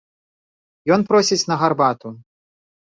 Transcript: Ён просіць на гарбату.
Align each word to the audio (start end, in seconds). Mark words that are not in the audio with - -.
Ён 0.97 1.01
просіць 1.11 1.41
на 1.53 1.61
гарбату. 1.67 2.07